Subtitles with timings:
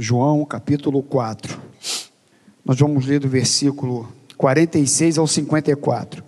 [0.00, 1.60] João capítulo 4.
[2.64, 6.22] Nós vamos ler do versículo 46 ao 54.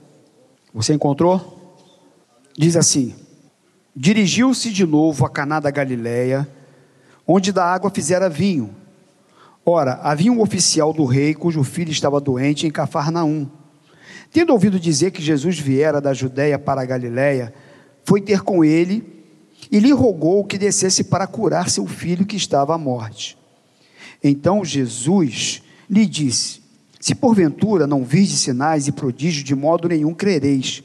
[0.75, 1.79] Você encontrou?
[2.59, 3.15] Diz assim:
[3.95, 6.49] Dirigiu-se de novo a Caná da Galileia,
[7.25, 8.75] onde da água fizera vinho.
[9.65, 13.49] Ora, havia um oficial do rei cujo filho estava doente em Cafarnaum.
[14.33, 17.55] Tendo ouvido dizer que Jesus viera da Judéia para a Galileia,
[18.03, 19.25] foi ter com ele
[19.71, 23.39] e lhe rogou que descesse para curar seu filho que estava à morte.
[24.23, 26.61] Então Jesus lhe disse:
[27.01, 30.83] Se porventura não virdes sinais e prodígios, de modo nenhum crereis.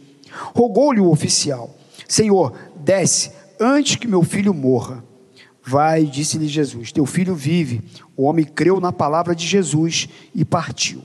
[0.53, 1.75] Rogou-lhe o oficial:
[2.07, 5.03] Senhor, desce antes que meu filho morra.
[5.63, 7.81] Vai, disse-lhe Jesus: Teu filho vive.
[8.15, 11.01] O homem creu na palavra de Jesus e partiu.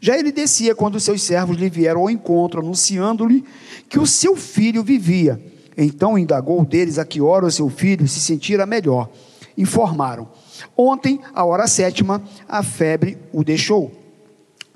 [0.00, 3.44] Já ele descia quando seus servos lhe vieram ao encontro, anunciando-lhe
[3.88, 5.40] que o seu filho vivia.
[5.76, 9.08] Então indagou deles a que hora o seu filho se sentira melhor.
[9.56, 10.28] Informaram:
[10.76, 13.92] Ontem, à hora sétima, a febre o deixou.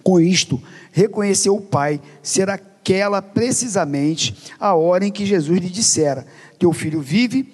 [0.03, 0.61] Com isto,
[0.93, 6.27] reconheceu o pai ser aquela precisamente a hora em que Jesus lhe dissera:
[6.59, 7.53] Teu filho vive.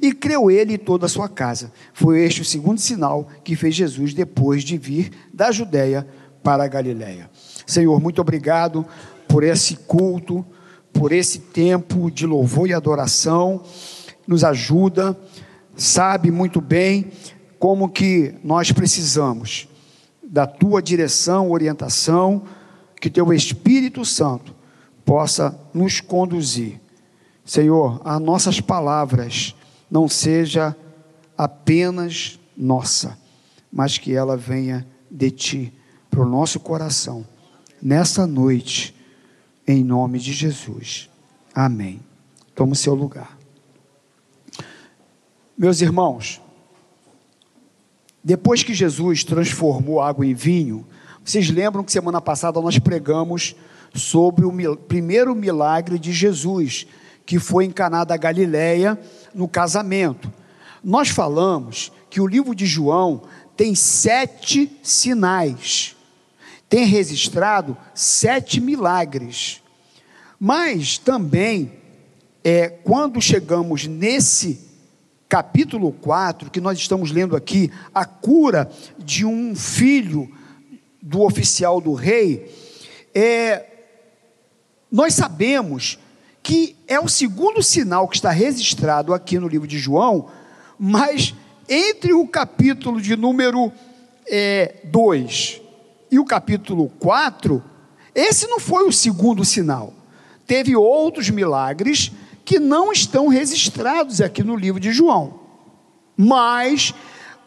[0.00, 1.72] E creu ele e toda a sua casa.
[1.92, 6.06] Foi este o segundo sinal que fez Jesus depois de vir da Judéia
[6.40, 7.28] para a Galiléia.
[7.66, 8.86] Senhor, muito obrigado
[9.26, 10.46] por esse culto,
[10.92, 13.62] por esse tempo de louvor e adoração.
[14.24, 15.18] Nos ajuda,
[15.74, 17.10] sabe muito bem
[17.62, 19.68] como que nós precisamos
[20.20, 22.42] da tua direção, orientação,
[23.00, 24.52] que teu Espírito Santo
[25.04, 26.80] possa nos conduzir.
[27.44, 29.54] Senhor, as nossas palavras
[29.88, 30.76] não seja
[31.38, 33.16] apenas nossa,
[33.72, 35.72] mas que ela venha de ti
[36.10, 37.24] para o nosso coração
[37.80, 38.92] nessa noite,
[39.68, 41.08] em nome de Jesus.
[41.54, 42.00] Amém.
[42.56, 43.38] Toma o seu lugar.
[45.56, 46.41] Meus irmãos,
[48.22, 50.86] depois que Jesus transformou água em vinho,
[51.24, 53.54] vocês lembram que semana passada nós pregamos
[53.94, 56.86] sobre o primeiro milagre de Jesus,
[57.26, 58.98] que foi em Caná da Galileia,
[59.34, 60.32] no casamento.
[60.82, 63.22] Nós falamos que o livro de João
[63.56, 65.96] tem sete sinais,
[66.68, 69.62] tem registrado sete milagres.
[70.38, 71.72] Mas também,
[72.42, 74.71] é, quando chegamos nesse
[75.32, 80.30] capítulo 4, que nós estamos lendo aqui, a cura de um filho
[81.00, 82.54] do oficial do rei,
[83.14, 83.64] é,
[84.90, 85.98] nós sabemos
[86.42, 90.28] que é o segundo sinal que está registrado aqui no livro de João,
[90.78, 91.34] mas
[91.66, 93.72] entre o capítulo de número
[94.84, 95.62] 2 é,
[96.10, 97.64] e o capítulo 4,
[98.14, 99.94] esse não foi o segundo sinal.
[100.46, 102.12] Teve outros milagres
[102.44, 105.40] que não estão registrados aqui no livro de João.
[106.16, 106.94] Mas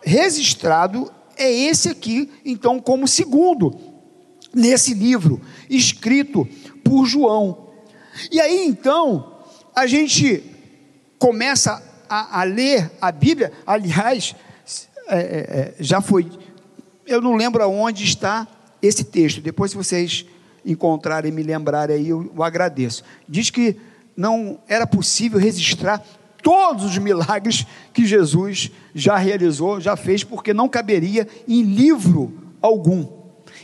[0.01, 3.77] registrado é esse aqui, então, como segundo,
[4.53, 6.47] nesse livro, escrito
[6.83, 7.69] por João.
[8.31, 9.41] E aí, então,
[9.75, 10.43] a gente
[11.19, 14.35] começa a, a ler a Bíblia, aliás,
[15.07, 16.29] é, é, é já foi,
[17.05, 18.47] eu não lembro aonde está
[18.81, 20.25] esse texto, depois, se vocês
[20.65, 23.03] encontrarem me lembrarem aí, eu, eu agradeço.
[23.27, 23.77] Diz que
[24.15, 26.03] não era possível registrar
[26.41, 32.31] todos os milagres que Jesus já realizou, já fez, porque não caberia em livro
[32.61, 33.07] algum.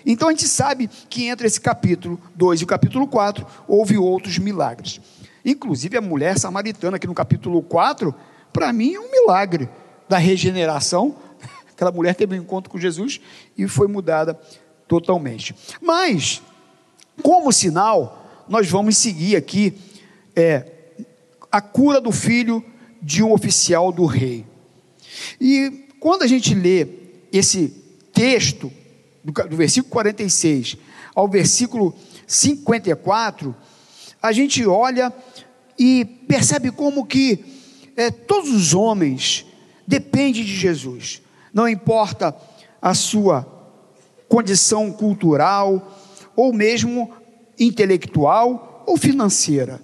[0.05, 4.37] Então a gente sabe que entre esse capítulo 2 e o capítulo 4 houve outros
[4.39, 4.99] milagres.
[5.45, 8.13] Inclusive a mulher samaritana, aqui no capítulo 4,
[8.51, 9.69] para mim é um milagre
[10.09, 11.15] da regeneração.
[11.71, 13.21] Aquela mulher teve um encontro com Jesus
[13.57, 14.39] e foi mudada
[14.87, 15.55] totalmente.
[15.79, 16.41] Mas,
[17.21, 19.77] como sinal, nós vamos seguir aqui
[20.35, 20.65] é,
[21.51, 22.63] a cura do filho
[23.01, 24.45] de um oficial do rei.
[25.39, 26.87] E quando a gente lê
[27.31, 27.69] esse
[28.13, 28.71] texto,
[29.23, 30.77] do, do versículo 46
[31.13, 31.93] ao versículo
[32.25, 33.55] 54,
[34.21, 35.13] a gente olha
[35.77, 37.43] e percebe como que
[37.95, 39.45] é, todos os homens
[39.85, 41.21] dependem de Jesus,
[41.53, 42.35] não importa
[42.81, 43.45] a sua
[44.29, 45.99] condição cultural,
[46.35, 47.11] ou mesmo
[47.59, 49.81] intelectual ou financeira.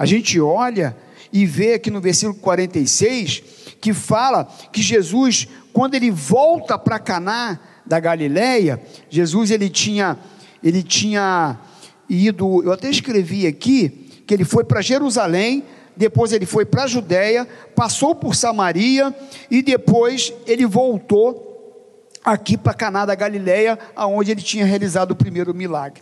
[0.00, 0.96] A gente olha
[1.30, 3.42] e vê aqui no versículo 46
[3.82, 8.80] que fala que Jesus, quando ele volta para Caná da Galileia,
[9.10, 10.16] Jesus ele tinha
[10.64, 11.60] ele tinha
[12.08, 13.90] ido, eu até escrevi aqui
[14.26, 15.64] que ele foi para Jerusalém,
[15.94, 17.46] depois ele foi para a Judéia,
[17.76, 19.14] passou por Samaria
[19.50, 21.92] e depois ele voltou
[22.24, 26.00] aqui para Caná da Galileia, aonde ele tinha realizado o primeiro milagre.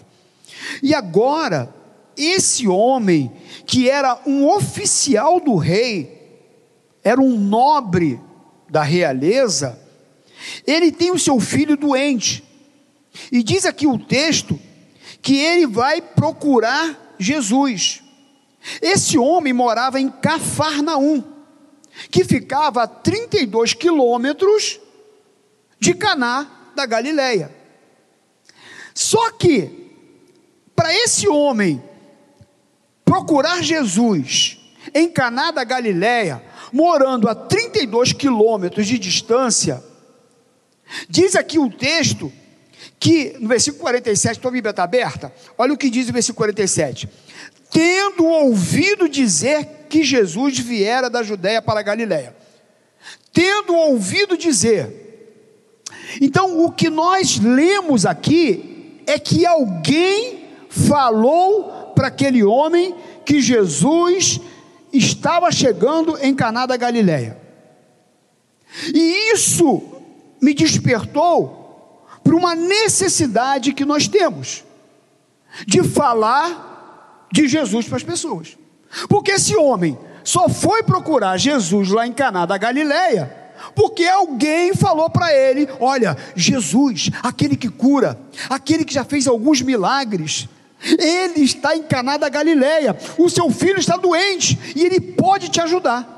[0.85, 1.75] E agora
[2.19, 3.33] esse homem,
[3.65, 6.19] que era um oficial do rei,
[7.05, 8.21] era um nobre
[8.69, 9.79] da realeza,
[10.67, 12.45] ele tem o seu filho doente.
[13.33, 14.59] E diz aqui o texto
[15.23, 18.03] que ele vai procurar Jesus.
[18.83, 21.23] Esse homem morava em Cafarnaum,
[22.11, 24.81] que ficava a 32 quilômetros
[25.79, 27.55] de Caná da Galileia.
[28.95, 29.91] Só que,
[30.75, 31.83] para esse homem
[33.09, 34.59] procurar Jesus
[34.95, 39.83] em Caná da Galileia, morando a 32 quilômetros de distância,
[41.09, 42.31] diz aqui o texto
[43.01, 45.33] que, no versículo 47, tua Bíblia está aberta?
[45.57, 47.09] Olha o que diz o versículo 47.
[47.71, 52.37] Tendo ouvido dizer que Jesus viera da Judéia para a Galiléia.
[53.33, 55.35] Tendo ouvido dizer.
[56.21, 64.41] Então, o que nós lemos aqui é que alguém falou para aquele homem que Jesus
[64.93, 67.37] estava chegando em Caná da Galiléia.
[68.95, 69.83] E isso
[70.41, 74.63] me despertou para uma necessidade que nós temos
[75.67, 78.57] de falar de Jesus para as pessoas.
[79.09, 83.35] Porque esse homem só foi procurar Jesus lá em Caná da Galileia,
[83.75, 88.17] porque alguém falou para ele: "Olha, Jesus, aquele que cura,
[88.49, 90.49] aquele que já fez alguns milagres,
[90.83, 92.97] ele está em Caná da Galileia.
[93.19, 96.17] O seu filho está doente e ele pode te ajudar."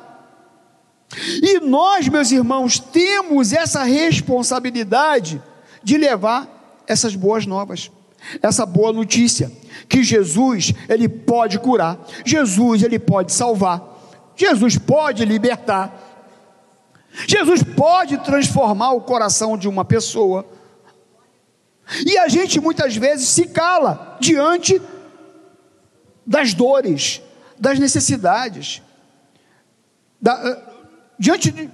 [1.43, 5.43] E nós, meus irmãos, temos essa responsabilidade
[5.83, 7.91] de levar essas boas novas,
[8.43, 9.51] essa boa notícia,
[9.89, 13.83] que Jesus, ele pode curar, Jesus, ele pode salvar,
[14.37, 15.93] Jesus pode libertar,
[17.27, 20.47] Jesus pode transformar o coração de uma pessoa.
[22.06, 24.81] E a gente muitas vezes se cala diante
[26.26, 27.20] das dores,
[27.58, 28.82] das necessidades,
[30.20, 30.62] da, eh,
[31.19, 31.69] diante de,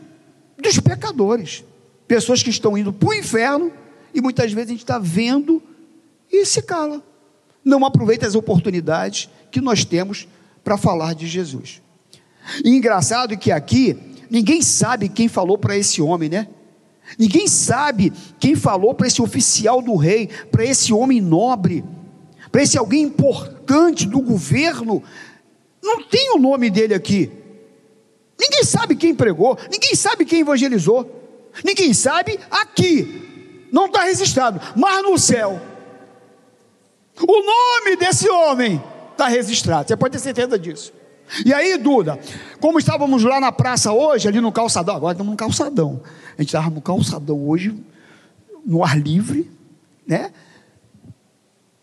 [0.59, 1.65] dos pecadores,
[2.09, 3.73] pessoas que estão indo para o inferno
[4.15, 5.63] e muitas vezes a gente está vendo
[6.33, 7.03] e se cala.
[7.65, 10.27] Não aproveita as oportunidades que nós temos
[10.65, 11.83] para falar de Jesus.
[12.65, 13.97] E engraçado que aqui
[14.31, 16.49] ninguém sabe quem falou para esse homem, né?
[17.19, 21.85] Ninguém sabe quem falou para esse oficial do rei, para esse homem nobre,
[22.51, 25.03] para esse alguém importante do governo.
[25.83, 27.31] Não tem o nome dele aqui.
[28.39, 31.11] Ninguém sabe quem pregou, ninguém sabe quem evangelizou,
[31.65, 33.27] ninguém sabe aqui
[33.77, 35.61] não está registrado, mas no céu,
[37.21, 38.83] o nome desse homem
[39.13, 40.93] está registrado, você pode ter certeza disso.
[41.45, 42.19] E aí, Duda,
[42.61, 46.03] como estávamos lá na praça hoje, ali no calçadão, agora estamos no calçadão,
[46.37, 47.77] a gente estava no calçadão hoje,
[48.65, 49.51] no ar livre,
[50.07, 50.33] né?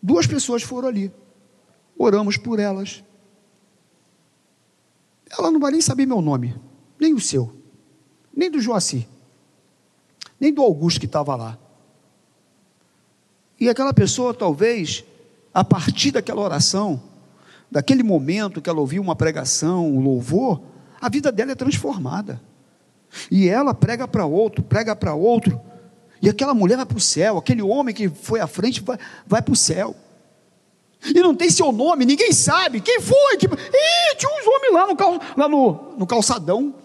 [0.02, 1.12] Duas pessoas foram ali,
[1.98, 3.04] oramos por elas.
[5.30, 6.56] Ela não vai nem saber meu nome,
[7.00, 7.56] nem o seu,
[8.36, 9.08] nem do Joaci,
[10.40, 11.58] nem do Augusto que estava lá.
[13.60, 15.04] E aquela pessoa, talvez,
[15.54, 17.02] a partir daquela oração,
[17.74, 20.62] daquele momento que ela ouviu uma pregação, um louvor,
[21.02, 22.40] a vida dela é transformada.
[23.32, 25.60] E ela prega para outro, prega para outro,
[26.22, 29.42] e aquela mulher vai para o céu, aquele homem que foi à frente vai, vai
[29.42, 29.96] para o céu.
[31.04, 32.80] E não tem seu nome, ninguém sabe.
[32.80, 33.38] Quem foi?
[33.38, 33.48] Que...
[33.48, 35.20] Ih, tinha uns homens lá, no, cal...
[35.36, 36.76] lá no, no calçadão,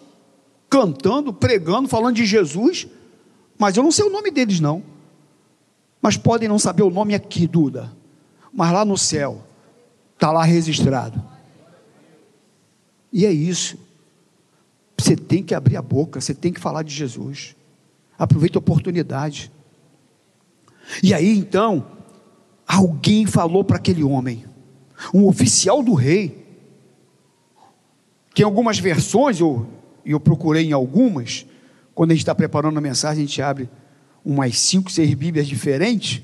[0.70, 2.88] cantando, pregando, falando de Jesus.
[3.58, 4.82] Mas eu não sei o nome deles, não.
[6.00, 7.92] Mas podem não saber o nome aqui, Duda.
[8.52, 9.44] Mas lá no céu,
[10.18, 11.22] está lá registrado.
[13.12, 13.78] E é isso.
[14.98, 17.54] Você tem que abrir a boca, você tem que falar de Jesus.
[18.18, 19.52] Aproveita a oportunidade.
[21.02, 21.86] E aí então,
[22.66, 24.44] alguém falou para aquele homem,
[25.14, 26.44] um oficial do rei,
[28.34, 29.68] que em algumas versões, eu,
[30.04, 31.46] eu procurei em algumas,
[31.94, 33.70] quando a gente está preparando a mensagem, a gente abre
[34.24, 36.22] umas cinco, seis Bíblias diferentes.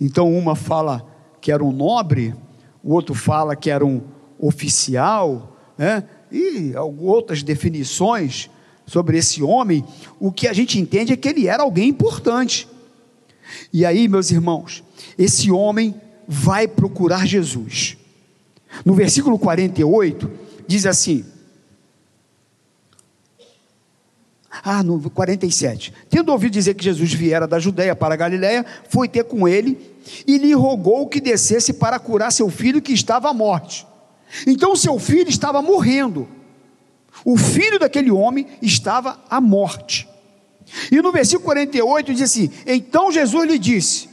[0.00, 1.04] Então, uma fala
[1.40, 2.34] que era um nobre,
[2.82, 4.02] o outro fala que era um
[4.38, 6.04] oficial, né?
[6.30, 8.50] e outras definições
[8.86, 9.84] sobre esse homem.
[10.18, 12.68] O que a gente entende é que ele era alguém importante.
[13.72, 14.84] E aí, meus irmãos,
[15.16, 15.94] esse homem
[16.26, 17.96] vai procurar Jesus.
[18.84, 20.30] No versículo 48,
[20.66, 21.24] diz assim:
[24.62, 25.92] Ah, no 47.
[26.10, 29.78] Tendo ouvido dizer que Jesus viera da Judéia para a Galiléia, foi ter com ele
[30.26, 33.86] e lhe rogou que descesse para curar seu filho que estava à morte.
[34.46, 36.28] Então seu filho estava morrendo.
[37.24, 40.08] O filho daquele homem estava à morte.
[40.92, 44.08] E no versículo 48 diz assim: Então Jesus lhe disse: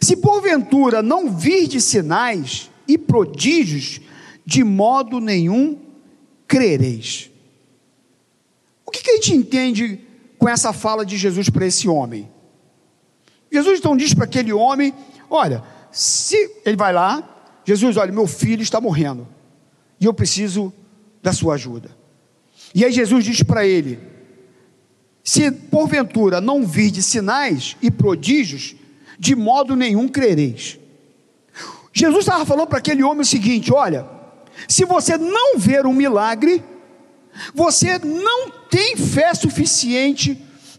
[0.00, 4.00] Se porventura não virdes sinais e prodígios,
[4.44, 5.78] de modo nenhum
[6.46, 7.30] crereis
[8.94, 10.00] que, que a gente entende
[10.38, 12.30] com essa fala de Jesus para esse homem.
[13.54, 14.92] Jesus então diz para aquele homem:
[15.30, 17.22] Olha, se ele vai lá,
[17.64, 19.28] Jesus, olha, meu filho está morrendo
[20.00, 20.72] e eu preciso
[21.22, 21.96] da sua ajuda.
[22.74, 24.00] E aí Jesus diz para ele:
[25.22, 28.74] Se porventura não virdes sinais e prodígios,
[29.18, 30.80] de modo nenhum crereis.
[31.92, 34.04] Jesus estava falando para aquele homem o seguinte: olha,
[34.66, 36.60] se você não ver um milagre,
[37.54, 40.36] você não tem fé suficiente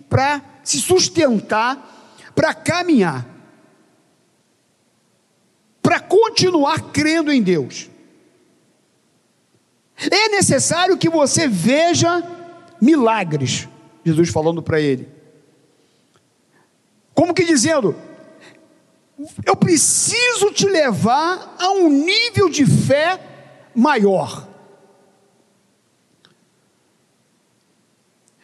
[0.10, 1.95] para se sustentar,
[2.36, 3.26] para caminhar,
[5.82, 7.90] para continuar crendo em Deus.
[9.98, 12.22] É necessário que você veja
[12.82, 13.68] milagres,
[14.04, 15.08] Jesus falando para ele.
[17.14, 17.96] Como que dizendo,
[19.46, 23.20] eu preciso te levar a um nível de fé
[23.74, 24.46] maior.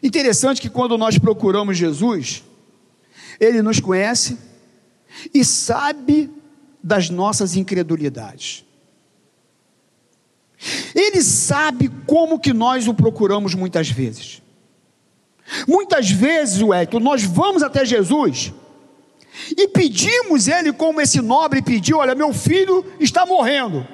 [0.01, 2.43] Interessante que quando nós procuramos Jesus,
[3.41, 4.37] Ele nos conhece
[5.33, 6.29] e sabe
[6.83, 8.63] das nossas incredulidades.
[10.93, 14.43] Ele sabe como que nós o procuramos muitas vezes.
[15.67, 18.53] Muitas vezes, Hector, nós vamos até Jesus
[19.57, 23.87] e pedimos ele como esse nobre pediu: olha, meu filho está morrendo.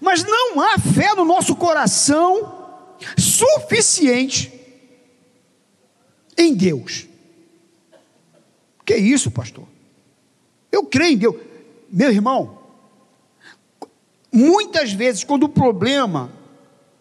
[0.00, 2.78] Mas não há fé no nosso coração
[3.18, 4.52] suficiente
[6.38, 7.08] em Deus.
[8.84, 9.66] Que isso, pastor?
[10.70, 11.36] Eu creio em Deus.
[11.90, 12.58] Meu irmão,
[14.32, 16.32] muitas vezes, quando o problema,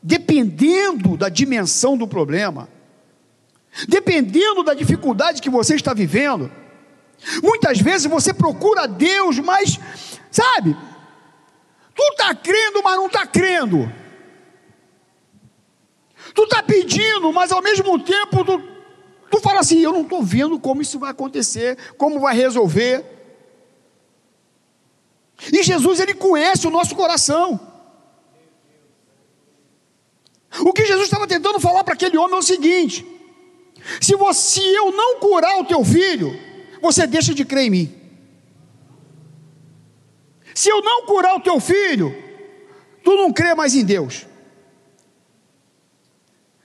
[0.03, 2.67] dependendo da dimensão do problema,
[3.87, 6.51] dependendo da dificuldade que você está vivendo,
[7.41, 9.79] muitas vezes você procura Deus, mas,
[10.29, 10.75] sabe,
[11.95, 13.91] tu está crendo, mas não está crendo.
[16.33, 18.61] Tu está pedindo, mas ao mesmo tempo tu,
[19.31, 23.03] tu fala assim: eu não estou vendo como isso vai acontecer, como vai resolver.
[25.51, 27.59] E Jesus, ele conhece o nosso coração.
[30.59, 33.05] O que Jesus estava tentando falar para aquele homem é o seguinte:
[33.99, 36.37] se, você, se eu não curar o teu filho,
[36.81, 38.01] você deixa de crer em mim.
[40.53, 42.13] Se eu não curar o teu filho,
[43.03, 44.27] tu não crê mais em Deus.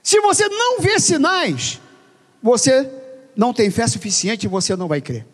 [0.02, 1.80] Se você não vê sinais,
[2.46, 2.88] você
[3.36, 5.26] não tem fé suficiente você não vai crer.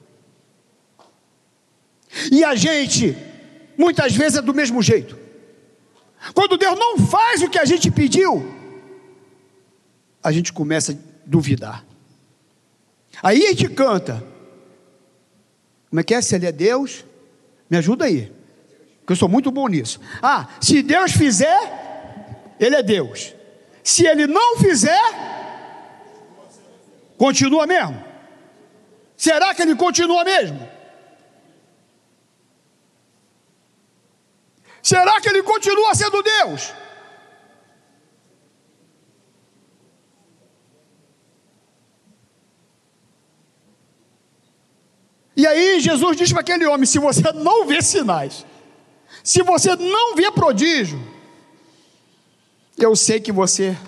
[2.31, 3.16] E a gente,
[3.76, 5.19] muitas vezes, é do mesmo jeito.
[6.35, 8.45] Quando Deus não faz o que a gente pediu,
[10.23, 11.85] a gente começa a duvidar.
[13.23, 14.25] Aí a gente canta.
[15.90, 16.21] Como é que é?
[16.21, 17.04] Se ele é Deus,
[17.69, 18.33] me ajuda aí.
[19.00, 20.00] Porque eu sou muito bom nisso.
[20.23, 23.35] Ah, se Deus fizer, Ele é Deus.
[23.83, 25.00] Se ele não fizer,
[27.23, 28.05] continua mesmo?
[29.17, 30.69] Será que ele continua mesmo?
[34.83, 36.73] Será que ele continua sendo Deus?
[45.37, 48.45] E aí Jesus diz para aquele homem: se você não vê sinais,
[49.23, 51.00] se você não vê prodígio,
[52.76, 53.79] eu sei que você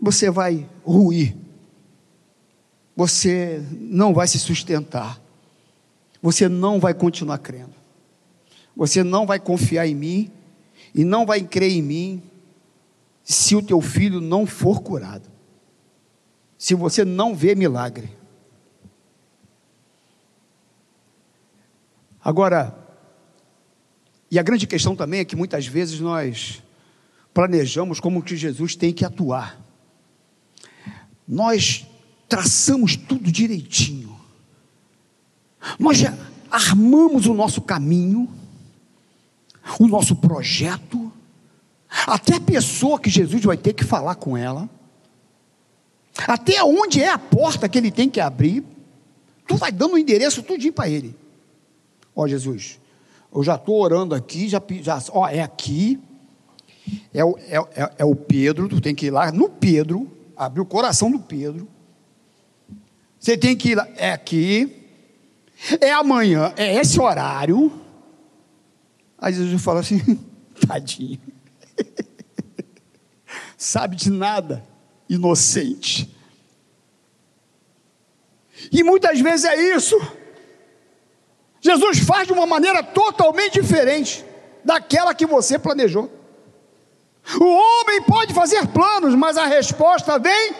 [0.00, 1.36] você vai ruir.
[2.96, 5.20] Você não vai se sustentar.
[6.22, 7.74] Você não vai continuar crendo.
[8.76, 10.30] Você não vai confiar em mim
[10.94, 12.22] e não vai crer em mim
[13.22, 15.28] se o teu filho não for curado.
[16.56, 18.10] Se você não vê milagre.
[22.22, 22.76] Agora,
[24.30, 26.62] e a grande questão também é que muitas vezes nós
[27.32, 29.69] planejamos como que Jesus tem que atuar.
[31.30, 31.86] Nós
[32.28, 34.18] traçamos tudo direitinho.
[35.78, 36.12] Nós já
[36.50, 38.28] armamos o nosso caminho,
[39.78, 41.12] o nosso projeto,
[42.04, 44.68] até a pessoa que Jesus vai ter que falar com ela,
[46.26, 48.64] até onde é a porta que ele tem que abrir,
[49.46, 51.14] tu vai dando o endereço tudinho para ele.
[52.14, 52.80] Ó Jesus,
[53.32, 56.00] eu já estou orando aqui, já, já ó, é aqui,
[57.14, 60.10] é o, é, é, é o Pedro, tu tem que ir lá no Pedro,
[60.40, 61.68] abrir o coração do Pedro.
[63.18, 64.74] Você tem que ir lá, é aqui,
[65.78, 67.70] é amanhã, é esse horário.
[69.18, 70.00] Aí Jesus fala assim,
[70.66, 71.20] tadinho,
[73.54, 74.64] sabe de nada,
[75.10, 76.10] inocente.
[78.72, 80.00] E muitas vezes é isso.
[81.60, 84.24] Jesus faz de uma maneira totalmente diferente
[84.64, 86.10] daquela que você planejou.
[87.38, 90.54] O homem pode fazer planos, mas a resposta vem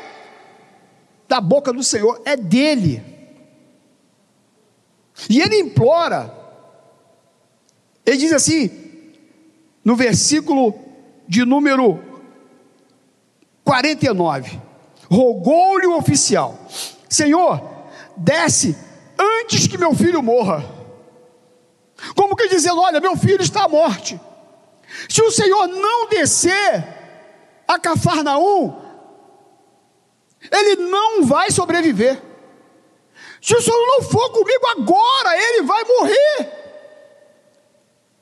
[1.26, 3.02] da boca do Senhor, é dele.
[5.28, 6.34] E ele implora,
[8.04, 8.70] ele diz assim,
[9.84, 10.74] no versículo
[11.26, 12.02] de número
[13.64, 14.60] 49,
[15.08, 16.58] rogou-lhe o oficial:
[17.08, 17.62] Senhor,
[18.16, 18.76] desce
[19.18, 20.64] antes que meu filho morra.
[22.16, 24.18] Como que dizendo: Olha, meu filho está à morte.
[25.08, 26.84] Se o Senhor não descer
[27.66, 28.80] a Cafarnaum,
[30.50, 32.20] ele não vai sobreviver.
[33.40, 36.60] Se o Senhor não for comigo agora, ele vai morrer.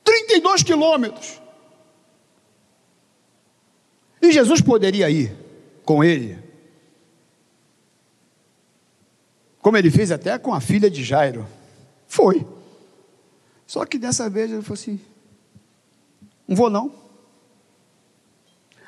[0.03, 1.41] 32 quilômetros.
[4.21, 5.35] E Jesus poderia ir
[5.85, 6.37] com ele,
[9.59, 11.47] como ele fez até com a filha de Jairo.
[12.07, 12.45] Foi.
[13.65, 14.99] Só que dessa vez ele falou assim:
[16.49, 16.91] não vou não.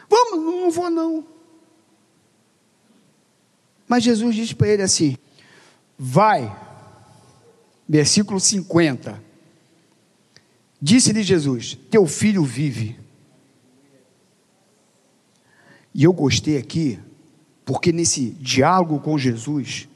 [0.10, 1.24] Vamos, não vou não.
[3.88, 5.16] Mas Jesus disse para ele assim:
[5.96, 6.52] Vai,
[7.88, 9.24] versículo 50.
[10.82, 13.00] Disse-lhe Jesus: Teu filho vive.
[15.94, 16.98] E eu gostei aqui,
[17.64, 19.88] porque nesse diálogo com Jesus,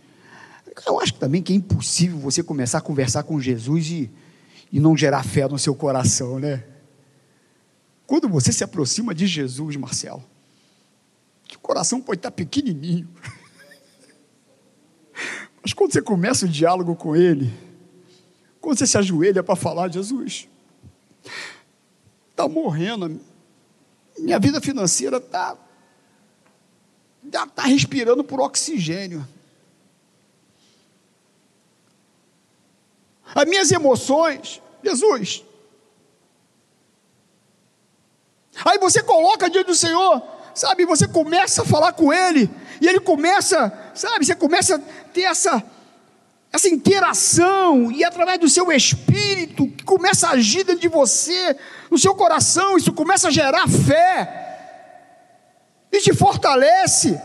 [0.85, 4.11] eu acho também que é impossível você começar a conversar com Jesus e,
[4.71, 6.63] e não gerar fé no seu coração, né?
[8.07, 10.23] Quando você se aproxima de Jesus, Marcelo,
[11.43, 13.09] que o coração pode estar pequenininho,
[15.61, 17.51] mas quando você começa o diálogo com Ele,
[18.61, 20.47] quando você se ajoelha para falar, Jesus,
[22.31, 23.19] está morrendo,
[24.17, 25.57] minha vida financeira está
[27.27, 29.27] está respirando por oxigênio.
[33.33, 35.43] As minhas emoções, Jesus,
[38.63, 40.21] Aí você coloca diante do Senhor,
[40.53, 40.85] sabe?
[40.85, 44.25] Você começa a falar com Ele, e Ele começa, sabe?
[44.25, 44.79] Você começa a
[45.11, 45.63] ter essa,
[46.51, 51.55] essa interação, e através do seu espírito, que começa a agir dentro de você,
[51.91, 54.43] no seu coração, isso começa a gerar fé,
[55.91, 57.19] e te fortalece.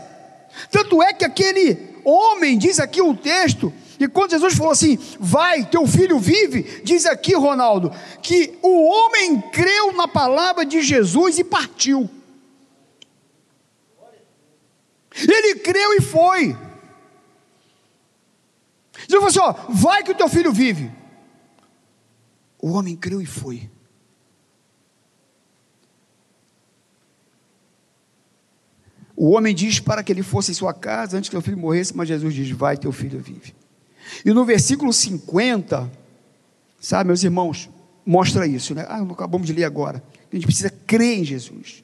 [0.69, 5.63] Tanto é que aquele homem, diz aqui o texto, e quando Jesus falou assim: Vai,
[5.63, 11.43] teu filho vive, diz aqui, Ronaldo, que o homem creu na palavra de Jesus e
[11.43, 12.09] partiu.
[15.15, 16.57] Ele creu e foi.
[19.07, 20.91] Jesus falou assim: ó, Vai que o teu filho vive.
[22.59, 23.69] O homem creu e foi.
[29.15, 31.95] O homem diz para que ele fosse em sua casa antes que o filho morresse,
[31.95, 33.60] mas Jesus diz: Vai, teu filho vive.
[34.25, 35.91] E no versículo 50,
[36.79, 37.69] sabe, meus irmãos,
[38.05, 38.85] mostra isso, né?
[38.87, 40.03] Ah, acabamos de ler agora.
[40.31, 41.83] A gente precisa crer em Jesus.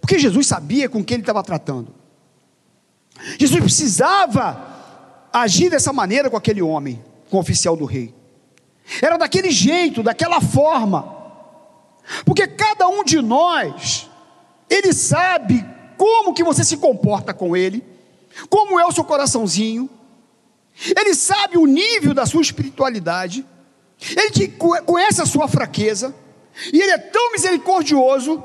[0.00, 1.94] Porque Jesus sabia com quem ele estava tratando.
[3.38, 4.74] Jesus precisava
[5.32, 8.14] agir dessa maneira com aquele homem, com o oficial do rei.
[9.02, 11.14] Era daquele jeito, daquela forma.
[12.24, 14.08] Porque cada um de nós,
[14.70, 15.64] ele sabe
[15.96, 17.82] como que você se comporta com ele,
[18.48, 19.88] como é o seu coraçãozinho,
[20.96, 23.44] ele sabe o nível da sua espiritualidade,
[24.10, 24.48] ele
[24.84, 26.14] conhece a sua fraqueza,
[26.72, 28.42] e ele é tão misericordioso,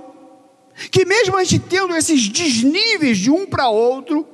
[0.89, 4.28] que mesmo a gente tendo esses desníveis de um para outro,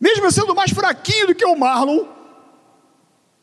[0.00, 2.04] mesmo eu sendo mais fraquinho do que o Marlon,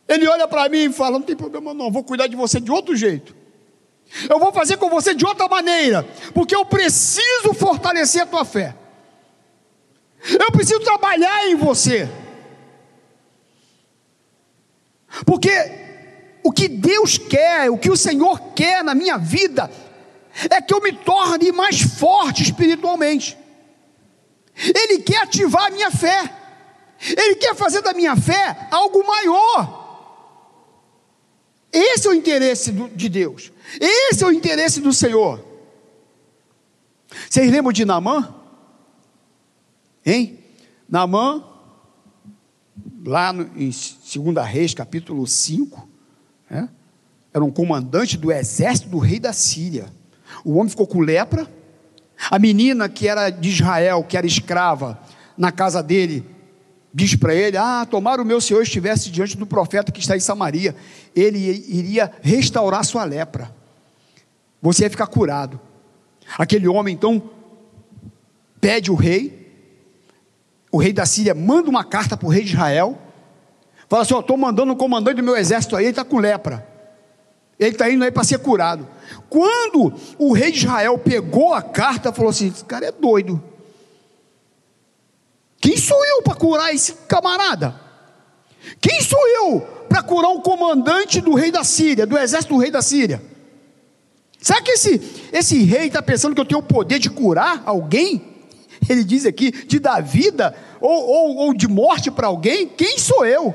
[0.08, 2.72] ele olha para mim e fala: Não tem problema, não, vou cuidar de você de
[2.72, 3.36] outro jeito.
[4.30, 8.76] Eu vou fazer com você de outra maneira, porque eu preciso fortalecer a tua fé.
[10.40, 12.10] Eu preciso trabalhar em você.
[15.24, 15.52] Porque
[16.44, 19.70] o que Deus quer, o que o Senhor quer na minha vida,
[20.50, 23.38] é que eu me torne mais forte espiritualmente.
[24.56, 26.34] Ele quer ativar a minha fé.
[27.02, 29.84] Ele quer fazer da minha fé algo maior.
[31.72, 33.52] Esse é o interesse de Deus.
[33.80, 35.44] Esse é o interesse do Senhor.
[37.30, 38.34] Vocês lembram de Namã?
[40.06, 40.40] Hein?
[40.88, 41.55] Namã
[43.06, 45.88] lá no, em 2 Reis, capítulo 5,
[46.50, 46.68] né?
[47.34, 49.86] era um comandante do exército do rei da Síria.
[50.44, 51.48] O homem ficou com lepra.
[52.32, 55.00] A menina que era de Israel, que era escrava,
[55.38, 56.26] na casa dele,
[56.94, 60.22] diz para ele: Ah, tomara o meu senhor estivesse diante do profeta que está em
[60.22, 60.76] Samaria,
[61.14, 61.38] ele
[61.68, 63.54] iria restaurar sua lepra.
[64.62, 65.60] Você ia ficar curado.
[66.38, 67.22] Aquele homem então
[68.60, 69.45] pede o rei,
[70.72, 72.98] o rei da Síria manda uma carta para o rei de Israel,
[73.88, 76.76] fala assim: Estou mandando um comandante do meu exército aí, ele está com lepra.
[77.58, 78.88] Ele está indo aí para ser curado.
[79.30, 83.42] Quando o rei de Israel pegou a carta, falou assim: esse cara é doido.
[85.60, 87.80] Quem sou eu para curar esse camarada?
[88.82, 92.70] Quem sou eu para curar um comandante do rei da Síria, do exército do rei
[92.70, 93.22] da Síria?
[94.40, 95.02] Será que esse,
[95.32, 98.35] esse rei está pensando que eu tenho o poder de curar alguém?
[98.88, 102.68] Ele diz aqui, de dar vida ou, ou, ou de morte para alguém?
[102.68, 103.54] Quem sou eu?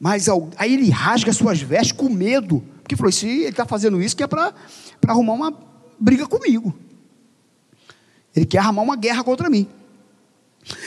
[0.00, 4.16] Mas aí ele rasga suas vestes com medo, porque falou: se ele está fazendo isso,
[4.16, 4.54] que é para
[5.06, 5.54] arrumar uma
[5.98, 6.74] briga comigo.
[8.34, 9.68] Ele quer arrumar uma guerra contra mim.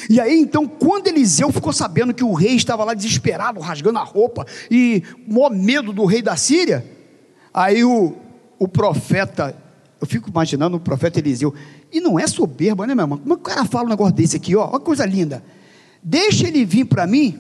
[0.10, 4.04] E aí, então, quando Eliseu ficou sabendo que o rei estava lá desesperado, rasgando a
[4.04, 6.86] roupa, e maior medo do rei da Síria,
[7.54, 8.16] aí o,
[8.58, 9.56] o profeta,
[10.00, 11.54] eu fico imaginando o profeta Eliseu,
[11.92, 13.18] e não é soberba, né, meu irmão?
[13.18, 14.68] Como é que o cara fala um negócio desse aqui, ó?
[14.68, 15.44] Olha que coisa linda.
[16.02, 17.38] Deixa ele vir para mim,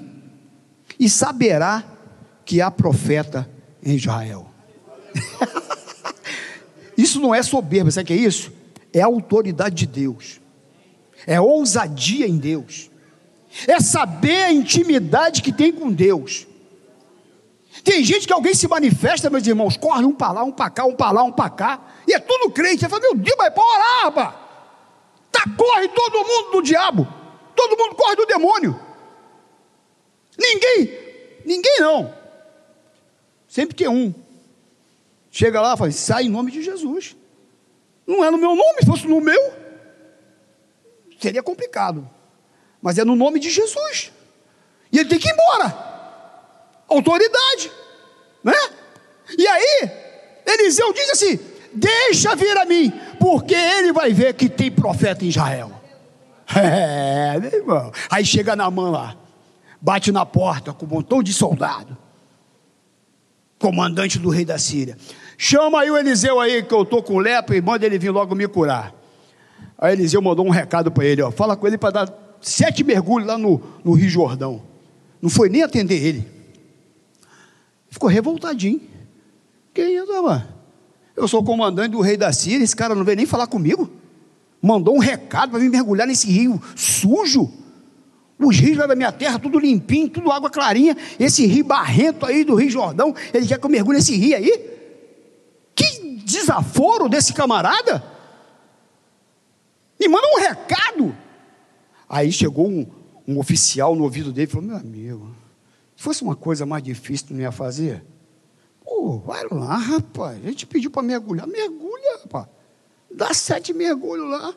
[0.99, 1.83] e saberá
[2.45, 3.49] que há profeta
[3.83, 4.47] em Israel.
[6.97, 8.51] isso não é soberba, sabe o que é isso?
[8.91, 10.39] É a autoridade de Deus
[11.25, 12.89] é ousadia em Deus,
[13.67, 16.47] é saber a intimidade que tem com Deus.
[17.83, 20.85] Tem gente que alguém se manifesta, meus irmãos, corre um para lá, um para cá,
[20.85, 22.79] um para lá, um para cá, e é tudo crente.
[22.79, 24.35] Você fala, meu Deus, mas para orar, rapaz.
[25.31, 27.07] Tá, corre todo mundo do diabo,
[27.55, 28.79] todo mundo corre do demônio.
[30.37, 30.99] Ninguém,
[31.45, 32.13] ninguém não.
[33.47, 34.13] Sempre que um
[35.29, 37.15] chega lá e fala, sai em nome de Jesus.
[38.05, 39.53] Não é no meu nome, se fosse no meu,
[41.19, 42.09] seria complicado.
[42.81, 44.11] Mas é no nome de Jesus.
[44.91, 45.88] E ele tem que ir embora.
[46.89, 47.71] Autoridade.
[48.43, 48.53] Né?
[49.37, 49.91] E aí,
[50.45, 51.39] Eliseu diz assim:
[51.73, 55.71] Deixa vir a mim, porque ele vai ver que tem profeta em Israel.
[56.55, 57.91] É, meu irmão.
[58.09, 59.15] Aí chega na mão lá,
[59.79, 61.95] bate na porta com um montão de soldado,
[63.59, 64.97] comandante do rei da Síria.
[65.37, 68.33] Chama aí o Eliseu aí, que eu estou com lepra, e manda ele vir logo
[68.33, 68.91] me curar.
[69.77, 73.27] Aí Eliseu mandou um recado para ele: ó, fala com ele para dar sete mergulhos
[73.27, 74.63] lá no, no Rio Jordão.
[75.21, 76.38] Não foi nem atender ele.
[77.89, 78.81] Ficou revoltadinho.
[79.73, 80.43] Que isso, rapaz?
[81.15, 83.89] Eu sou comandante do rei da Síria, esse cara não veio nem falar comigo.
[84.61, 87.51] Mandou um recado para vir mergulhar nesse rio sujo.
[88.39, 90.95] Os rios lá da minha terra, tudo limpinho, tudo água clarinha.
[91.19, 94.69] Esse rio barrento aí do Rio Jordão, ele quer que eu mergulhe nesse rio aí?
[95.75, 98.01] Que desaforo desse camarada!
[99.99, 101.15] Me manda um recado.
[102.07, 102.87] Aí chegou um,
[103.27, 105.35] um oficial no ouvido dele e falou: Meu amigo,
[105.99, 108.05] fosse uma coisa mais difícil, não ia fazer?
[108.85, 110.37] Pô, vai lá, rapaz.
[110.43, 111.45] A gente pediu para mergulhar.
[111.45, 112.47] Mergulha, rapaz.
[113.11, 114.55] Dá sete mergulhos lá.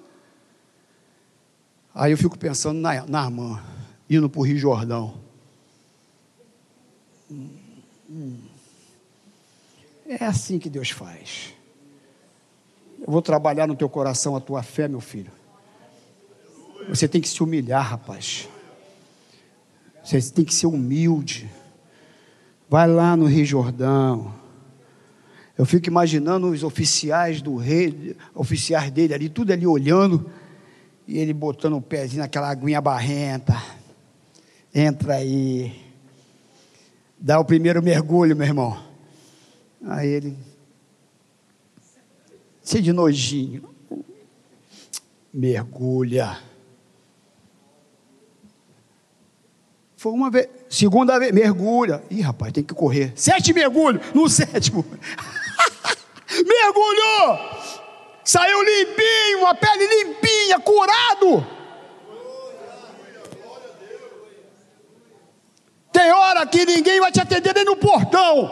[1.93, 3.63] Aí eu fico pensando na, na irmã,
[4.09, 5.21] indo para o Rio Jordão.
[10.07, 11.55] É assim que Deus faz.
[13.01, 15.33] Eu vou trabalhar no teu coração a tua fé, meu filho.
[16.89, 18.49] Você tem que se humilhar, rapaz.
[20.05, 21.49] Você tem que ser humilde.
[22.69, 24.35] Vai lá no Rio Jordão.
[25.57, 30.31] Eu fico imaginando os oficiais do rei, oficiais dele ali, tudo ali olhando,
[31.07, 33.63] e ele botando o pezinho naquela aguinha barrenta.
[34.75, 35.79] Entra aí.
[37.19, 38.83] Dá o primeiro mergulho, meu irmão.
[39.85, 40.37] Aí ele
[42.65, 43.69] cheio de nojinho.
[45.33, 46.39] Mergulha.
[50.03, 52.03] Foi uma vez, segunda vez, mergulha.
[52.11, 53.13] Ih, rapaz, tem que correr.
[53.15, 54.85] Sete mergulhos, no sétimo.
[56.45, 57.39] Mergulhou.
[58.25, 61.47] Saiu limpinho, a pele limpinha, curado.
[65.93, 68.51] Tem hora que ninguém vai te atender nem no portão.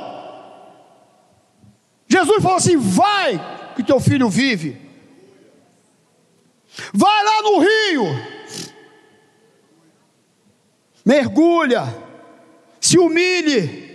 [2.06, 4.80] Jesus falou assim: vai, que teu filho vive.
[6.94, 8.29] Vai lá no rio,
[11.10, 11.82] mergulha,
[12.80, 13.90] se humilhe.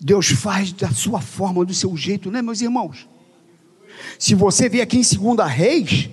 [0.00, 3.08] Deus faz da sua forma, do seu jeito, né, meus irmãos?
[4.18, 6.08] Se você ver aqui em 2 Reis,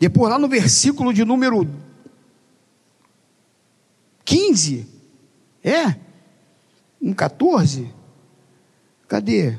[0.00, 1.68] depois lá no versículo de número
[4.24, 4.88] 15,
[5.62, 5.94] é?
[7.00, 7.94] Um 14,
[9.06, 9.58] Cadê?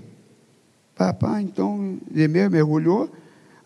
[0.96, 3.12] Papai, então, Demeu mergulhou.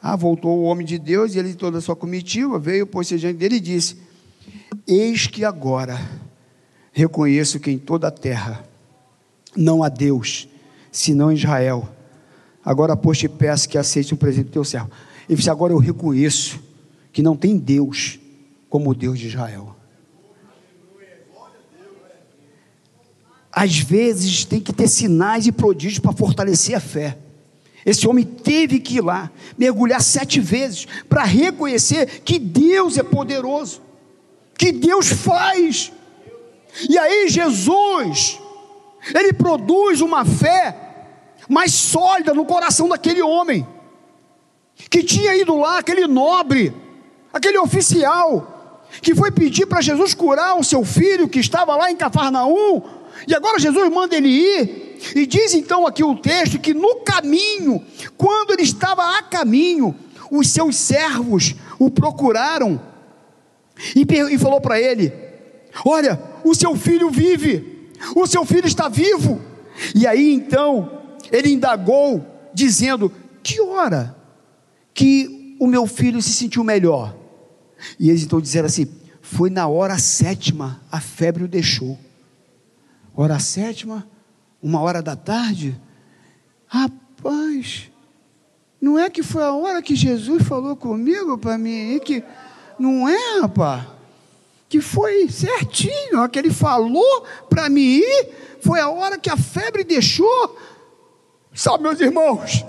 [0.08, 3.38] Ah, voltou o homem de Deus e ele toda a sua comitiva veio, pôs-se diante
[3.38, 3.98] dele e disse:
[4.86, 6.00] Eis que agora
[6.91, 8.63] reconheço que em toda a terra
[9.58, 10.48] não há Deus,
[10.91, 11.89] senão Israel.
[12.63, 14.91] Agora, pois, te peço que aceite um presente do teu servo.
[15.28, 16.60] Ele disse: Agora eu reconheço
[17.12, 18.20] que não tem Deus
[18.70, 19.76] como o Deus de Israel.
[23.52, 27.25] Às vezes tem que ter sinais e prodígios para fortalecer a fé.
[27.86, 33.82] Esse homem teve que ir lá, mergulhar sete vezes, para reconhecer que Deus é poderoso,
[34.58, 35.91] que Deus faz.
[36.89, 38.39] E aí, Jesus,
[39.13, 40.82] ele produz uma fé
[41.48, 43.67] mais sólida no coração daquele homem,
[44.89, 46.74] que tinha ido lá, aquele nobre,
[47.32, 51.95] aquele oficial, que foi pedir para Jesus curar o seu filho que estava lá em
[51.95, 52.82] Cafarnaum,
[53.28, 57.84] e agora Jesus manda ele ir, e diz então aqui o texto que no caminho,
[58.18, 59.96] quando ele estava a caminho,
[60.32, 62.82] os seus servos o procuraram
[63.96, 65.13] e, e falou para ele:
[65.86, 69.41] Olha, o seu filho vive, o seu filho está vivo.
[69.94, 73.12] E aí então ele indagou, dizendo:
[73.44, 74.15] Que hora
[74.94, 77.15] que o meu filho se sentiu melhor?
[78.00, 78.88] E eles então disseram assim:
[79.22, 81.98] Foi na hora sétima, a febre o deixou.
[83.13, 84.08] Hora sétima,
[84.62, 85.80] uma hora da tarde,
[86.68, 87.91] rapaz,
[88.82, 92.24] não é que foi a hora que Jesus falou comigo para mim, que
[92.78, 93.84] não é, rapaz,
[94.68, 98.30] que foi certinho, a que ele falou para mim ir,
[98.62, 100.58] foi a hora que a febre deixou.
[101.54, 102.65] Sabe, meus irmãos,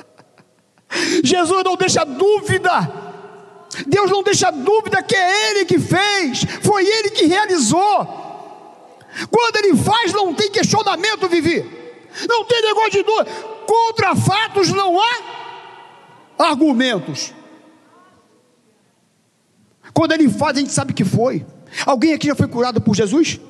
[1.22, 3.04] Jesus não deixa dúvida.
[3.86, 8.23] Deus não deixa dúvida que é Ele que fez, foi Ele que realizou.
[9.30, 11.64] Quando ele faz, não tem questionamento, Vivi.
[12.28, 13.24] Não tem negócio de dor.
[13.66, 15.22] Contra fatos não há
[16.38, 17.32] argumentos.
[19.92, 21.44] Quando ele faz, a gente sabe que foi.
[21.86, 23.40] Alguém aqui já foi curado por Jesus?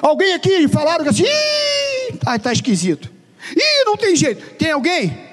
[0.00, 1.24] Alguém aqui falaram que assim,
[2.12, 3.10] está tá esquisito.
[3.56, 4.54] Ih, não tem jeito.
[4.54, 5.31] Tem alguém?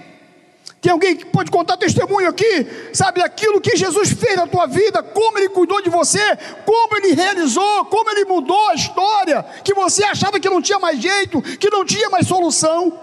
[0.82, 5.04] Tem alguém que pode contar testemunho aqui, sabe, aquilo que Jesus fez na tua vida,
[5.04, 6.22] como Ele cuidou de você,
[6.66, 11.02] como Ele realizou, como Ele mudou a história, que você achava que não tinha mais
[11.02, 12.98] jeito, que não tinha mais solução.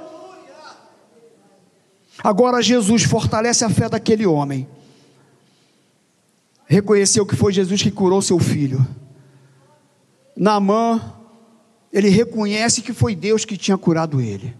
[2.24, 4.66] Agora Jesus fortalece a fé daquele homem,
[6.64, 8.86] reconheceu que foi Jesus que curou seu filho.
[10.34, 11.14] Naamã,
[11.92, 14.56] ele reconhece que foi Deus que tinha curado ele.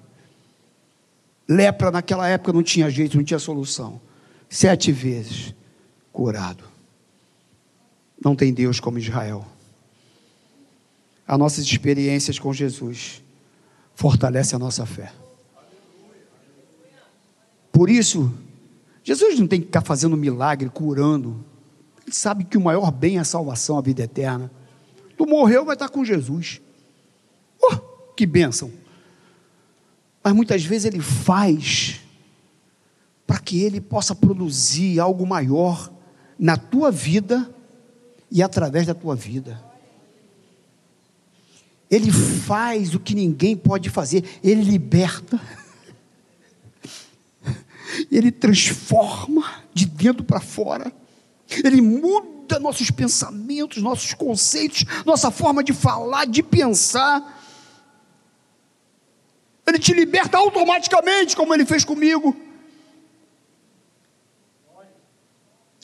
[1.48, 4.00] Lepra naquela época não tinha jeito, não tinha solução.
[4.48, 5.54] Sete vezes
[6.12, 6.64] curado.
[8.22, 9.46] Não tem Deus como Israel.
[11.26, 13.22] As nossas experiências com Jesus
[13.94, 15.12] fortalecem a nossa fé.
[17.70, 18.32] Por isso,
[19.04, 21.44] Jesus não tem que ficar fazendo milagre, curando.
[22.02, 24.50] Ele sabe que o maior bem é a salvação, a vida eterna.
[25.16, 26.60] Tu morreu, vai estar com Jesus.
[27.60, 27.76] Oh,
[28.16, 28.70] que bênção!
[30.26, 32.00] Mas muitas vezes ele faz
[33.24, 35.88] para que ele possa produzir algo maior
[36.36, 37.48] na tua vida
[38.28, 39.62] e através da tua vida.
[41.88, 45.40] Ele faz o que ninguém pode fazer, ele liberta,
[48.10, 50.92] ele transforma de dentro para fora,
[51.62, 57.35] ele muda nossos pensamentos, nossos conceitos, nossa forma de falar, de pensar.
[59.66, 62.36] Ele te liberta automaticamente, como ele fez comigo.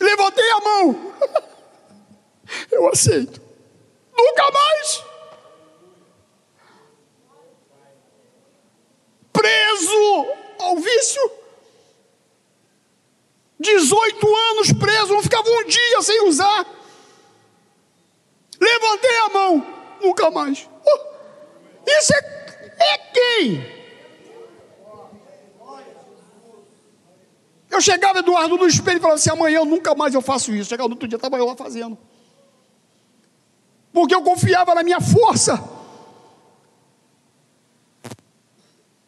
[0.00, 1.14] Levantei a mão.
[2.70, 3.40] Eu aceito.
[4.16, 5.04] Nunca mais.
[9.32, 10.26] Preso
[10.60, 11.32] ao vício.
[13.58, 16.66] 18 anos preso, não ficava um dia sem usar.
[18.60, 20.68] Levantei a mão, nunca mais.
[20.84, 20.98] Oh,
[21.86, 22.42] isso é
[22.82, 23.82] é quem?
[27.70, 30.68] Eu chegava, Eduardo, no espelho e falava assim: amanhã nunca mais eu faço isso.
[30.68, 31.96] Chegava no outro dia, estava eu lá fazendo.
[33.92, 35.62] Porque eu confiava na minha força.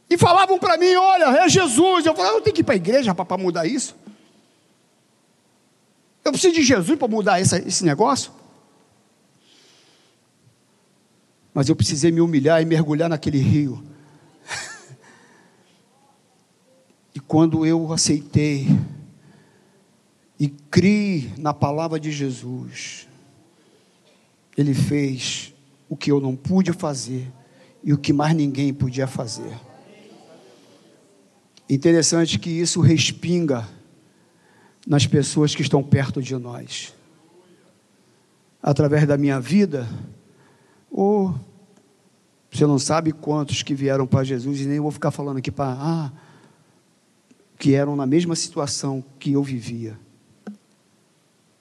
[0.09, 2.07] E falavam para mim: olha, é Jesus.
[2.07, 3.95] Eu falava: eu tenho que ir para a igreja para mudar isso.
[6.25, 8.33] Eu preciso de Jesus para mudar esse negócio.
[11.55, 13.81] Mas eu precisei me humilhar e mergulhar naquele rio.
[17.15, 18.67] e quando eu aceitei
[20.39, 23.07] e criei na palavra de Jesus,
[24.59, 25.55] Ele fez
[25.89, 27.33] o que eu não pude fazer
[27.85, 29.57] e o que mais ninguém podia fazer.
[31.71, 33.67] Interessante que isso respinga
[34.85, 36.93] nas pessoas que estão perto de nós.
[38.61, 39.89] Através da minha vida,
[40.97, 41.35] ou
[42.53, 45.77] você não sabe quantos que vieram para Jesus, e nem vou ficar falando aqui para.
[45.77, 46.13] Ah,
[47.59, 49.99] que eram na mesma situação que eu vivia.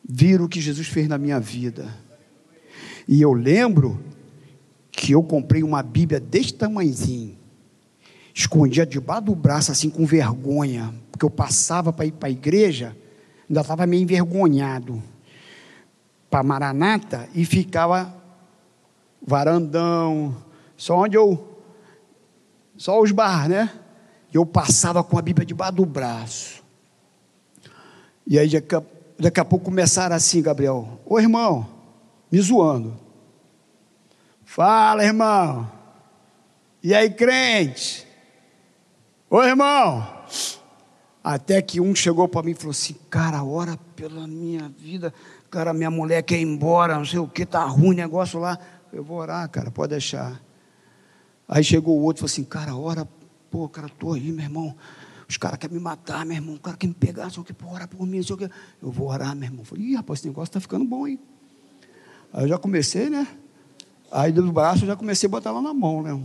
[0.07, 1.91] Viram o que Jesus fez na minha vida.
[3.07, 3.99] E eu lembro
[4.91, 7.35] que eu comprei uma Bíblia deste tamanhozinho,
[8.35, 12.95] escondia debaixo do braço, assim, com vergonha, porque eu passava para ir para a igreja,
[13.49, 15.01] ainda estava meio envergonhado,
[16.29, 18.22] para Maranata, e ficava
[19.25, 20.35] varandão,
[20.75, 21.61] só onde eu,
[22.77, 23.71] só os bar, né?
[24.33, 26.63] Eu passava com a Bíblia debaixo do braço.
[28.25, 28.83] E aí daqui a,
[29.19, 31.67] daqui a pouco começaram assim, Gabriel, ô irmão,
[32.31, 32.97] me zoando.
[34.43, 35.67] Fala, irmão.
[36.83, 38.05] E aí, crente?
[39.29, 40.05] Ô, irmão.
[41.23, 45.13] Até que um chegou para mim e falou assim: Cara, ora pela minha vida.
[45.49, 48.59] Cara, minha mulher quer ir embora, não sei o que, tá ruim o negócio lá.
[48.93, 50.39] Eu vou orar, cara, pode deixar.
[51.47, 53.07] Aí chegou o outro e falou assim: Cara, ora,
[53.49, 54.75] pô, cara, tô aí, meu irmão.
[55.27, 56.55] Os caras querem me matar, meu irmão.
[56.55, 58.49] O cara quer me pegar, o que, pô, ora por mim, o que.
[58.81, 59.61] Eu vou orar, meu irmão.
[59.61, 61.19] Eu falei: Ih, rapaz, esse negócio tá ficando bom, hein?
[62.31, 63.27] Aí eu já comecei, né?
[64.11, 66.23] Aí do braço eu já comecei a botar lá na mão, né?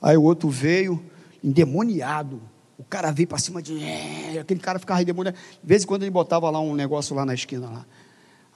[0.00, 1.02] Aí o outro veio,
[1.44, 2.40] endemoniado.
[2.78, 3.84] O cara veio para cima de.
[3.84, 5.36] É, aquele cara ficava endemoniado.
[5.36, 7.86] De vez em quando ele botava lá um negócio lá na esquina lá.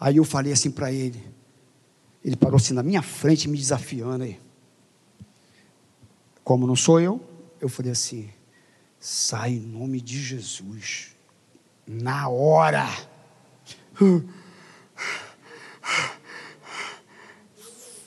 [0.01, 1.23] Aí eu falei assim para ele.
[2.25, 4.41] Ele parou assim na minha frente, me desafiando aí.
[6.43, 7.21] Como não sou eu,
[7.61, 8.31] eu falei assim:
[8.99, 11.15] sai em nome de Jesus.
[11.87, 12.89] Na hora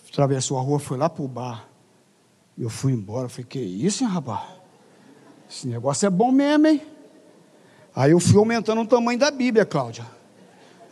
[0.10, 1.70] atravessou a rua, foi lá para o bar.
[2.58, 4.42] Eu fui embora, falei, que isso, hein, rapaz?
[5.48, 6.82] Esse negócio é bom mesmo, hein?
[7.96, 10.06] Aí eu fui aumentando o tamanho da Bíblia, Cláudia.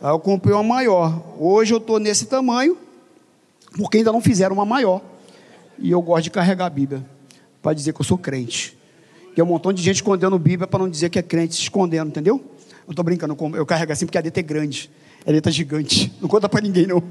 [0.00, 1.20] Aí eu comprei uma maior.
[1.40, 2.78] Hoje eu estou nesse tamanho,
[3.76, 5.02] porque ainda não fizeram uma maior.
[5.78, 7.04] E eu gosto de carregar a Bíblia,
[7.62, 8.76] para dizer que eu sou crente.
[9.34, 12.08] Tem um montão de gente escondendo Bíblia para não dizer que é crente, se escondendo,
[12.08, 12.42] entendeu?
[12.86, 14.90] Eu estou brincando, eu carrego assim porque a letra é grande.
[15.26, 16.10] A letra é gigante.
[16.20, 17.02] Não conta para ninguém, não.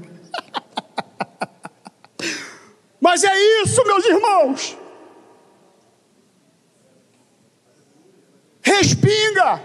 [3.00, 4.76] Mas é isso, meus irmãos.
[8.62, 9.62] Respinga.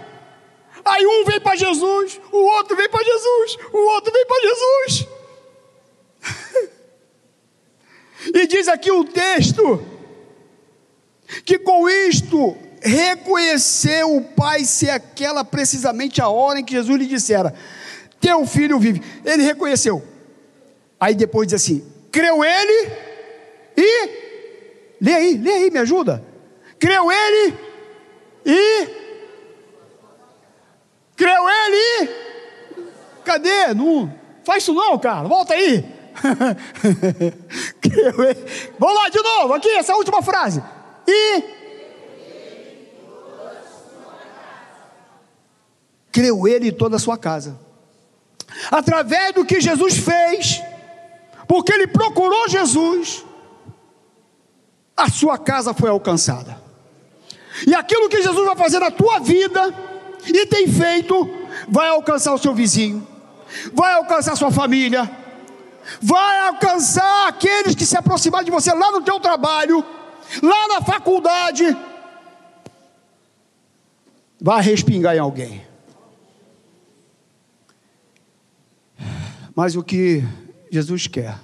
[0.84, 5.08] Aí um vem para Jesus, o outro vem para Jesus, o outro vem para Jesus.
[8.34, 9.82] e diz aqui o texto
[11.44, 17.06] que com isto reconheceu o pai ser aquela precisamente a hora em que Jesus lhe
[17.06, 17.54] dissera:
[18.20, 19.02] Teu filho vive.
[19.24, 20.02] Ele reconheceu.
[21.00, 22.92] Aí depois diz assim: Creu ele
[23.76, 24.08] e,
[25.00, 26.24] lê aí, lê aí, me ajuda.
[26.78, 27.54] Creu ele
[28.44, 28.88] e,
[31.16, 32.08] creu ele e,
[33.24, 33.72] cadê?
[33.74, 34.12] Não,
[34.44, 35.84] faz isso não, cara, volta aí.
[37.82, 38.14] creu.
[38.78, 40.62] Vamos lá de novo, aqui, essa última frase.
[41.06, 41.42] E,
[46.12, 47.58] creu ele e toda a sua casa.
[48.70, 50.62] Através do que Jesus fez,
[51.48, 53.24] porque ele procurou Jesus,
[54.96, 56.60] a sua casa foi alcançada.
[57.66, 59.74] E aquilo que Jesus vai fazer na tua vida,
[60.26, 61.28] e tem feito,
[61.68, 63.06] vai alcançar o seu vizinho,
[63.72, 65.10] vai alcançar a sua família,
[66.00, 69.84] vai alcançar aqueles que se aproximarem de você lá no teu trabalho,
[70.42, 71.76] lá na faculdade,
[74.40, 75.66] vai respingar em alguém.
[79.54, 80.24] Mas o que
[80.70, 81.38] Jesus quer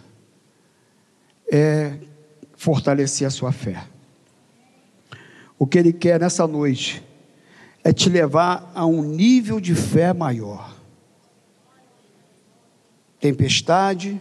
[1.53, 1.99] é
[2.57, 3.85] fortalecer a sua fé.
[5.59, 7.03] O que Ele quer nessa noite
[7.85, 10.75] é te levar a um nível de fé maior.
[13.21, 14.21] Tempestade,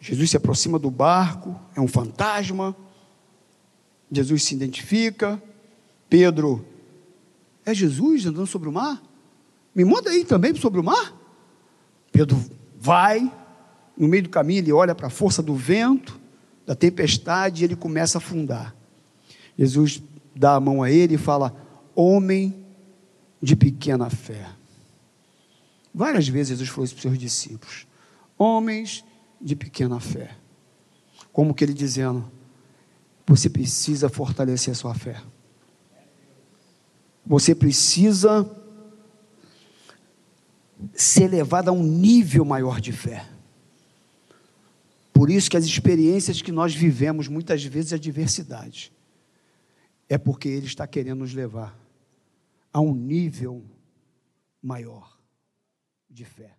[0.00, 2.76] Jesus se aproxima do barco, é um fantasma.
[4.10, 5.42] Jesus se identifica.
[6.08, 6.64] Pedro,
[7.64, 9.02] é Jesus andando sobre o mar?
[9.74, 11.14] Me manda aí também sobre o mar.
[12.12, 12.42] Pedro
[12.78, 13.30] vai,
[13.96, 16.18] no meio do caminho ele olha para a força do vento,
[16.64, 18.74] da tempestade, ele começa a afundar.
[19.58, 20.02] Jesus
[20.34, 21.54] dá a mão a ele e fala:
[21.94, 22.66] Homem
[23.42, 24.46] de pequena fé.
[25.94, 27.86] Várias vezes Jesus falou isso para os seus discípulos:
[28.38, 29.04] Homens
[29.40, 30.36] de pequena fé.
[31.32, 32.30] Como que ele dizendo:
[33.26, 35.22] Você precisa fortalecer a sua fé.
[37.24, 38.48] Você precisa
[40.94, 43.26] ser levado a um nível maior de fé.
[45.12, 48.92] Por isso que as experiências que nós vivemos, muitas vezes a diversidade,
[50.08, 51.76] é porque Ele está querendo nos levar
[52.72, 53.64] a um nível
[54.62, 55.18] maior
[56.10, 56.55] de fé.